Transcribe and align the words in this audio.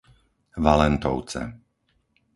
Valentovce 0.67 1.41